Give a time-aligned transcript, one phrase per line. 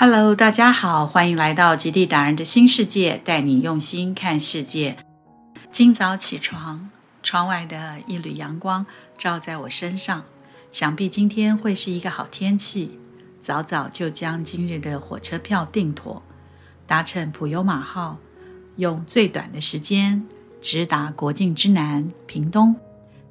[0.00, 4.96] Hello，大家好，欢迎来到极地达人的新世界，带你用心看世界。
[5.72, 6.88] 今早起床，
[7.20, 8.86] 窗外的一缕阳光
[9.18, 10.22] 照在我身上，
[10.70, 12.96] 想必今天会是一个好天气。
[13.40, 16.22] 早早就将今日的火车票订妥，
[16.86, 18.18] 搭乘普悠马号，
[18.76, 20.24] 用最短的时间
[20.62, 22.76] 直达国境之南屏东。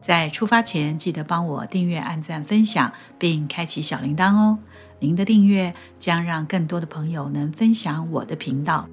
[0.01, 4.59] 在出发前，记得帮我订阅、按赞、分享，并开启小铃铛哦。
[4.99, 8.87] 您的订阅将让更多的朋友能分享我的频道。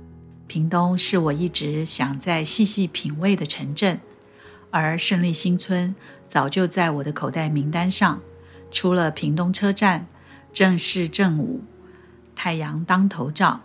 [0.47, 3.99] 屏东是我一直想再细细品味的城镇，
[4.71, 5.95] 而胜利新村
[6.27, 8.21] 早就在我的口袋名单上。
[8.71, 10.07] 出了屏东车站，
[10.53, 11.63] 正是正午，
[12.35, 13.61] 太阳当头照。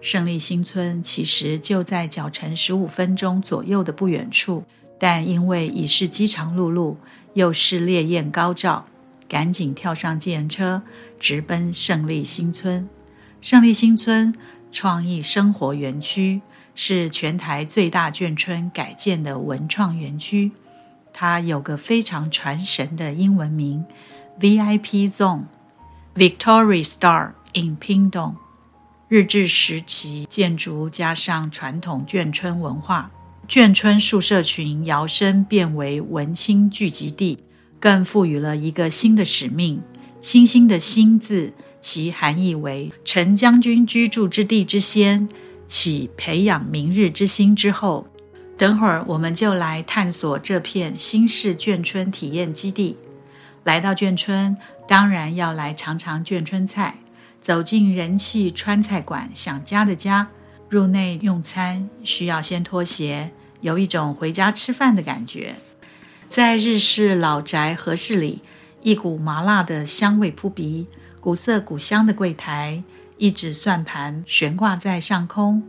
[0.00, 4.64] 胜利新村其实就在脚程十五分钟左右的不远处，
[4.98, 6.96] 但因为已是饥肠辘辘，
[7.34, 8.86] 又是烈焰高照。
[9.32, 10.82] 赶紧跳上计程车，
[11.18, 12.86] 直奔胜利新村。
[13.40, 14.34] 胜利新村
[14.70, 16.42] 创意生活园区
[16.74, 20.52] 是全台最大眷村改建的文创园区。
[21.14, 23.86] 它有个非常传神的英文名
[24.38, 28.34] ：VIP Zone，Victory Star in Pingdong。
[29.08, 33.10] 日治时期建筑加上传统眷村文化，
[33.48, 37.38] 眷村宿舍群摇身变为文青聚集地。
[37.82, 39.82] 更赋予了一个新的使命
[40.22, 45.28] ，“星星”的“星”字，其含义为陈将军居住之地之先，
[45.66, 48.06] 起培养明日之星之后。
[48.56, 52.96] 等会儿我们就来探索这片新式眷村体验基地。
[53.64, 57.00] 来到眷村，当然要来尝尝眷村菜。
[57.40, 60.28] 走进人气川菜馆，想家的家。
[60.68, 65.56] 入内用餐需要先脱鞋，有一种回家吃饭的感觉。
[66.32, 68.40] 在日式老宅和室里，
[68.80, 70.86] 一股麻辣的香味扑鼻，
[71.20, 72.82] 古色古香的柜台，
[73.18, 75.62] 一指算盘悬挂在上空，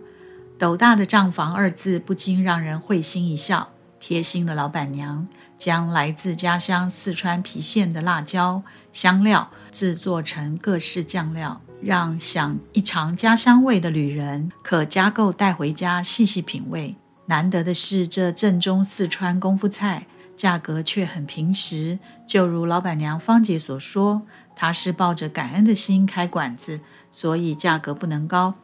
[0.58, 3.72] 斗大的账房二字不禁让人会心一笑。
[4.00, 8.64] 贴心的老板娘将来自家乡四川郫县的辣椒
[8.94, 16.96] 香料制作成各式酱料，让想一尝家乡味的旅人可加购带回家细细品味。
[17.26, 20.08] 难得的是，这正宗四川功夫菜。
[20.44, 24.24] 价格却很平实，就如老板娘芳姐所说，
[24.58, 26.82] 她是抱着感恩的心开馆子，
[27.14, 28.56] 所以价格不能高，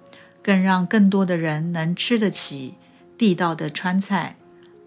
[0.44, 2.76] 更让更多的人能吃得起
[3.18, 4.36] 地道的川菜。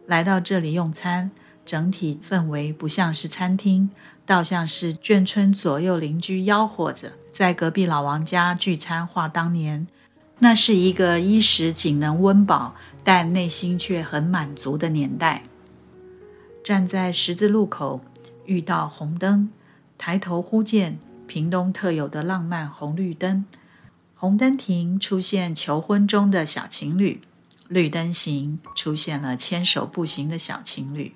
[0.06, 1.30] 来到这里用餐，
[1.64, 3.88] 整体氛围不像是餐厅，
[4.26, 9.06] 倒像是眷村左右邻居吆喝着，在隔壁老王家聚餐。
[9.06, 9.86] 话当年，
[10.41, 15.42] 那是一个衣食仅能温饱，但内心却很满足的年代。
[16.62, 18.00] 站在十字路口，
[18.45, 19.50] 遇到红灯，
[19.99, 23.45] 抬头忽见屏东特有的浪漫红绿灯。
[24.15, 27.21] 红灯停，出现求婚中的小情侣；
[27.67, 31.15] 绿灯行，出现了牵手步行的小情侣。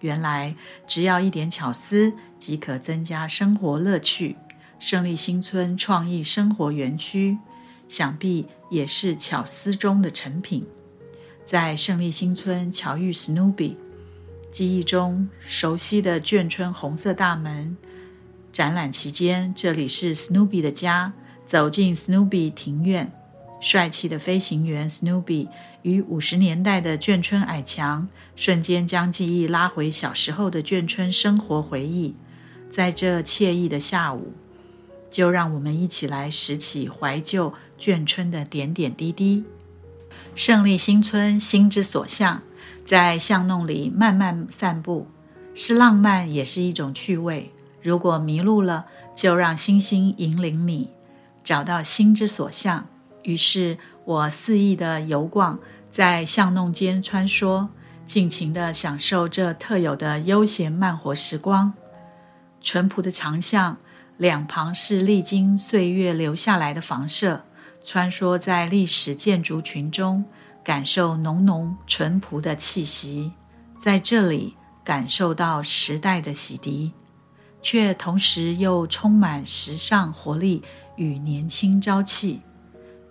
[0.00, 0.56] 原来，
[0.86, 4.36] 只要一点巧思，即可增加生活乐趣。
[4.78, 7.36] 胜利新村创意生活园区，
[7.88, 10.66] 想必也是巧思中的成品。
[11.44, 13.76] 在胜利新村巧遇史努比。
[14.52, 17.74] 记忆中熟悉的眷村红色大门，
[18.52, 21.14] 展览期间，这里是 Snoopy 的家。
[21.46, 23.10] 走进 Snoopy 庭院，
[23.60, 25.48] 帅气的飞行员 Snoopy
[25.82, 32.14] 与五十年代的眷村矮墙，瞬间将记忆拉回小时候的眷村生活回忆。
[32.70, 34.34] 在这惬意的下午，
[35.10, 39.44] 就让我们一起来拾起怀旧眷村的点点滴滴。
[40.34, 42.42] 胜利新村，心之所向。
[42.92, 45.06] 在巷弄里慢慢散步，
[45.54, 47.50] 是浪漫，也是一种趣味。
[47.80, 48.84] 如果迷路了，
[49.16, 50.90] 就让星星引领你，
[51.42, 52.86] 找到心之所向。
[53.22, 55.58] 于是我肆意的游逛，
[55.90, 57.66] 在巷弄间穿梭，
[58.04, 61.72] 尽情的享受这特有的悠闲慢活时光。
[62.60, 63.78] 淳朴的长巷
[64.18, 67.42] 两旁是历经岁月留下来的房舍，
[67.82, 70.22] 穿梭在历史建筑群中。
[70.64, 73.32] 感受浓浓淳朴的气息，
[73.80, 76.92] 在这里感受到时代的洗涤，
[77.60, 80.62] 却同时又充满时尚活力
[80.96, 82.40] 与年轻朝气，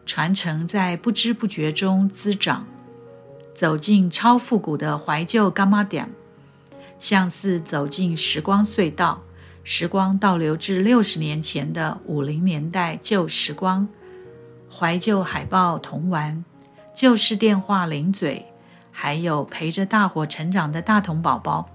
[0.06, 2.66] 传承在不知不觉中滋长。
[3.54, 6.10] 走进超复古的怀旧干妈店，
[7.00, 9.22] 像似走进时光隧道，
[9.64, 13.88] 时光倒流至六十年前的五零年代旧时光，
[14.74, 16.46] 怀旧海报同玩。
[17.02, 18.46] 旧式电话零嘴，
[18.92, 21.68] 还有陪着大伙成长的大童宝宝，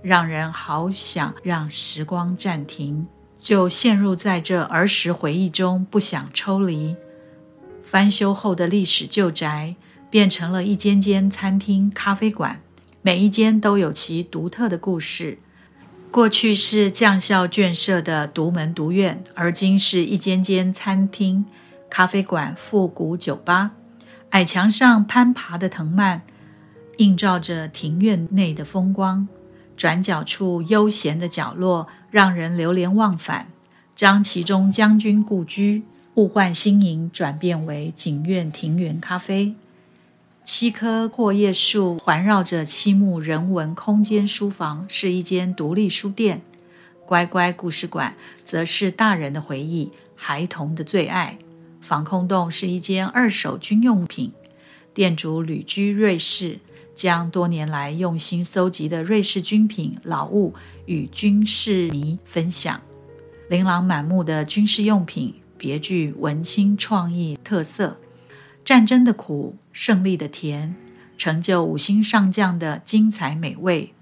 [0.00, 3.06] 让人好想让时光暂停，
[3.38, 6.96] 就陷入在这儿时回忆中不想抽离。
[7.84, 9.76] 翻修后的历史旧宅
[10.08, 12.62] 变成了一间间餐厅、咖啡馆，
[13.02, 15.36] 每一间都有其独特的故事。
[16.10, 21.44] 过去是将校眷舍的独门独院，而今是一间间餐厅、
[21.90, 23.72] 咖啡馆、复古酒吧。
[24.32, 26.22] 矮墙上攀爬的藤蔓，
[26.96, 29.28] 映照着庭院内的风光。
[29.76, 33.48] 转角处悠闲的角落，让人流连忘返。
[33.94, 35.82] 将其中将军故居
[36.14, 39.54] 物换星移，转变为景苑庭园咖啡。
[40.44, 46.40] 七棵阔叶树环绕着七木人文空间书房，是一间独立书店。
[47.04, 48.14] 乖乖故事馆
[48.46, 51.36] 则是大人的回忆，孩童的最爱。
[51.92, 54.32] 防空洞是一间二手军用品，
[54.94, 56.58] 店主旅居瑞士，
[56.94, 60.54] 将多年来用心搜集的瑞士军品老物
[60.86, 62.80] 与军事迷分享。
[63.50, 67.98] 琳琅满目的军事用品，别具文青创意特色。
[68.64, 70.74] 战争的苦，胜利的甜，
[71.18, 73.92] 成就五星上将的精彩美味。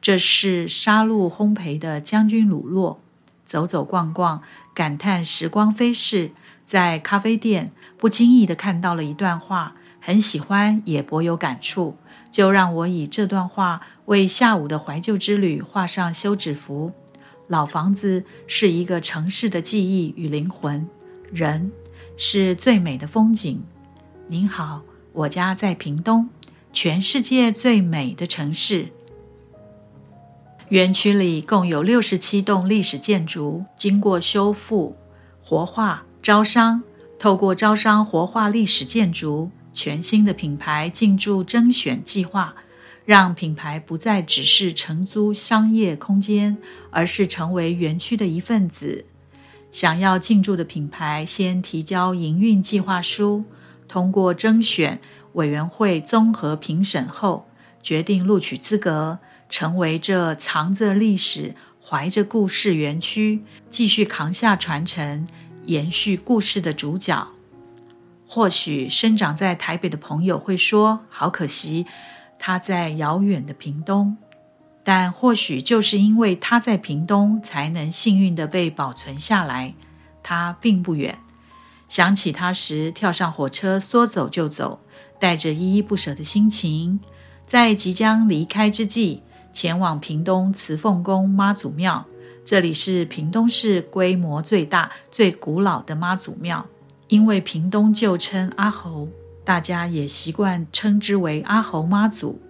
[0.00, 3.00] 这是杀戮烘焙的将军卤肉。
[3.44, 4.40] 走走逛逛，
[4.72, 6.30] 感叹时光飞逝。
[6.70, 11.96] 在咖啡店，不经意的看到了一段话，很喜欢，也颇有感触。
[12.30, 16.92] 就让我以这段话为下午的怀旧之旅画上休止符。
[17.48, 20.88] 老房子是一个城市的记忆与灵魂，
[21.32, 21.72] 人
[22.16, 23.60] 是最美的风景。
[24.28, 24.82] 您好，
[25.12, 26.28] 我家在屏东，
[26.72, 28.90] 全世界最美的城市。
[30.68, 34.96] 园区里共有六十七栋历史建筑，经过修复、
[35.42, 36.82] 活化、招商。
[37.18, 42.54] 透过招商活化历史建筑，全新的品牌进驻征选计划，
[43.04, 46.56] 让品牌不再只是承租商业空间，
[46.90, 49.04] 而是成为园区的一份子。
[49.70, 53.44] 想要进驻的品牌，先提交营运计划书。
[53.86, 54.98] 通过征选
[55.34, 57.46] 委员会综合评审后，
[57.82, 59.18] 决定录取资格，
[59.50, 65.26] 成为这藏着历史、怀着故事园区，继续扛下传承、
[65.66, 67.28] 延续故事的主角。
[68.26, 71.86] 或许生长在台北的朋友会说：“好可惜，
[72.38, 74.16] 他在遥远的屏东。”
[74.82, 79.74] 但或许就是因为他在屏东，才能幸运的被保存下来。
[80.22, 81.18] 他并不远。
[81.88, 84.80] 想起他时，跳上火车，说走就走，
[85.18, 87.00] 带着依依不舍的心情，
[87.46, 89.22] 在即将离开之际，
[89.52, 92.06] 前往屏东慈凤宫妈祖庙。
[92.44, 96.66] 这里是屏东市规模最大、最古老的妈祖庙，
[97.08, 99.08] 因为屏东旧称阿猴，
[99.44, 102.40] 大家也习惯称之为阿猴妈祖。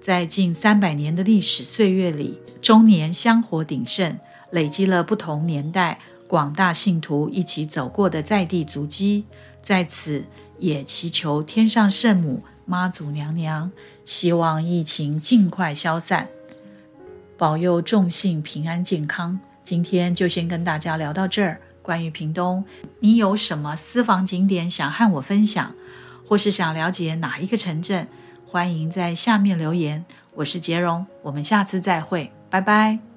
[0.00, 4.18] 在近三百年的历史岁月里，终年香火鼎盛，
[4.50, 6.00] 累积了不同年代。
[6.26, 9.24] 广大信徒一起走过的在地足迹，
[9.62, 10.24] 在此
[10.58, 13.70] 也祈求天上圣母妈祖娘娘，
[14.04, 16.28] 希望疫情尽快消散，
[17.44, 19.38] 保佑众信平安健康。
[19.66, 21.60] 今天就先跟大家聊到这儿。
[21.82, 22.64] 关于屏东，
[23.00, 25.74] 你有什么私房景点想和我分享，
[26.26, 28.08] 或是想了解哪一个城镇，
[28.46, 30.06] 欢迎在下面留言。
[30.36, 33.13] 我是杰荣，我们下次再会，拜拜。